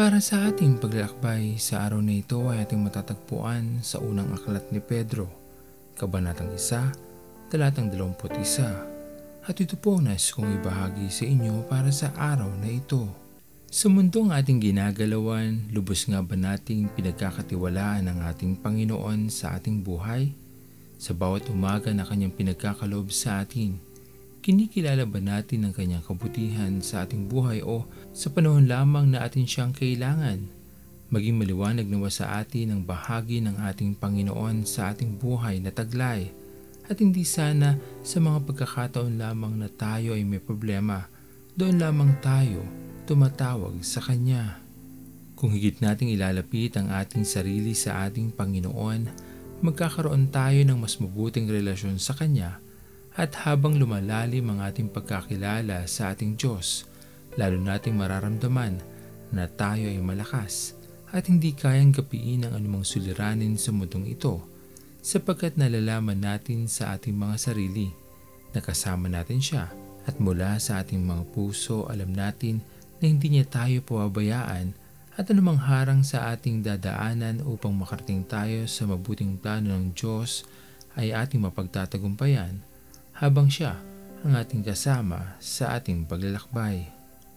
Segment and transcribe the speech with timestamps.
[0.00, 4.80] Para sa ating paglalakbay sa araw na ito ay ating matatagpuan sa unang aklat ni
[4.80, 5.28] Pedro,
[5.92, 9.44] Kabanatang 1, Talatang 21.
[9.44, 13.12] At ito po nais kong ibahagi sa inyo para sa araw na ito.
[13.68, 20.32] Sa mundong ating ginagalawan, lubos nga ba nating pinagkakatiwalaan ng ating Panginoon sa ating buhay?
[20.96, 23.76] Sa bawat umaga na kanyang pinagkakaloob sa atin,
[24.40, 27.84] Kinikilala ba natin ang kanyang kabutihan sa ating buhay o
[28.16, 30.48] sa panahon lamang na atin siyang kailangan?
[31.12, 36.32] Maging maliwanag nawa sa atin ang bahagi ng ating Panginoon sa ating buhay na taglay
[36.88, 41.04] at hindi sana sa mga pagkakataon lamang na tayo ay may problema,
[41.52, 42.64] doon lamang tayo
[43.04, 44.56] tumatawag sa Kanya.
[45.36, 49.04] Kung higit nating ilalapit ang ating sarili sa ating Panginoon,
[49.60, 52.69] magkakaroon tayo ng mas mabuting relasyon sa Kanya
[53.18, 56.86] at habang lumalalim ang ating pagkakilala sa ating Diyos,
[57.34, 58.78] lalo nating mararamdaman
[59.34, 60.74] na tayo ay malakas
[61.10, 64.42] at hindi kayang gapiin ang anumang suliranin sa mundong ito
[65.02, 67.90] sapagkat nalalaman natin sa ating mga sarili
[68.54, 69.70] na kasama natin siya
[70.06, 72.62] at mula sa ating mga puso alam natin
[73.02, 74.74] na hindi niya tayo pababayaan
[75.18, 80.46] at anumang harang sa ating dadaanan upang makarating tayo sa mabuting plano ng Diyos
[80.94, 82.69] ay ating mapagtatagumpayan
[83.20, 83.76] habang siya
[84.24, 86.88] ang ating kasama sa ating paglalakbay.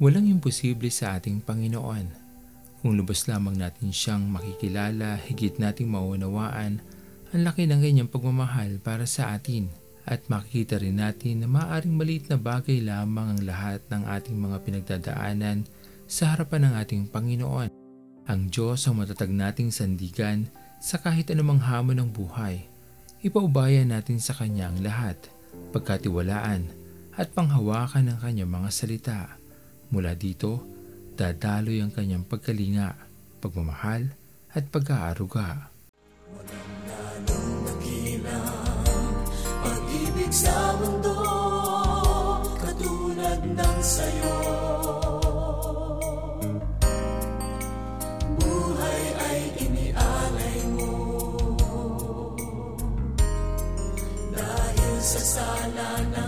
[0.00, 2.08] Walang imposible sa ating Panginoon.
[2.80, 6.80] Kung lubos lamang natin siyang makikilala, higit nating maunawaan
[7.32, 9.68] ang laki ng kanyang pagmamahal para sa atin
[10.08, 14.56] at makikita rin natin na maaaring maliit na bagay lamang ang lahat ng ating mga
[14.64, 15.68] pinagdadaanan
[16.08, 17.68] sa harapan ng ating Panginoon.
[18.32, 20.48] Ang Diyos ang matatag nating sandigan
[20.80, 22.64] sa kahit anumang hamon ng buhay.
[23.20, 25.35] Ipaubaya natin sa Kanya ang lahat
[25.72, 26.72] pagkatiwalaan
[27.16, 29.20] at panghawakan ng kanyang mga salita.
[29.92, 30.64] Mula dito,
[31.16, 32.92] dadaloy ang kanyang pagkalinga,
[33.40, 34.12] pagmamahal
[34.52, 35.72] at pag-aaruga.
[36.32, 39.14] Walang lalong nakilang
[39.62, 41.16] pag-ibig sa mundo
[42.60, 44.25] katulad ng sayo.
[55.06, 56.25] Dahil sa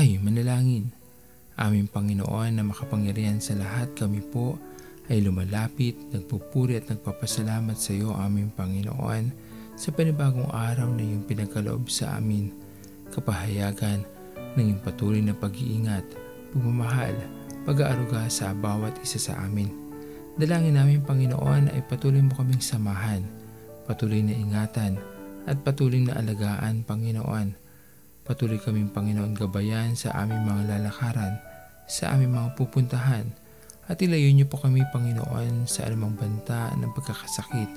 [0.00, 0.88] Tayo manalangin.
[1.60, 4.56] Aming Panginoon na makapangyarihan sa lahat kami po
[5.12, 9.28] ay lumalapit, nagpupuri at nagpapasalamat sa iyo aming Panginoon
[9.76, 12.48] sa panibagong araw na iyong pinagkaloob sa amin,
[13.12, 14.00] kapahayagan
[14.56, 16.08] ng iyong patuloy na pag-iingat,
[16.56, 17.12] pagmamahal,
[17.68, 19.68] pag-aaruga sa bawat isa sa amin.
[20.40, 23.20] Dalangin namin Panginoon ay patuloy mo kaming samahan,
[23.84, 24.96] patuloy na ingatan
[25.44, 27.68] at patuloy na alagaan Panginoon.
[28.30, 31.42] Patuloy kaming Panginoon gabayan sa aming mga lalakaran,
[31.90, 33.26] sa aming mga pupuntahan,
[33.90, 37.70] at ilayo niyo po kami Panginoon sa anumang banta ng pagkakasakit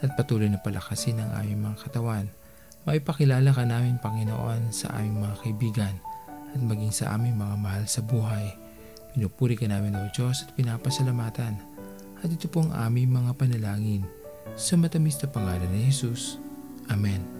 [0.00, 2.32] at patuloy na palakasin ang aming mga katawan.
[2.88, 5.94] Maipakilala ka namin Panginoon sa aming mga kaibigan
[6.56, 8.56] at maging sa aming mga mahal sa buhay.
[9.12, 11.60] Pinupuri ka namin o Diyos at pinapasalamatan.
[12.24, 14.08] At ito po ang aming mga panalangin
[14.56, 16.40] sa matamis na pangalan ni Jesus.
[16.88, 17.39] Amen.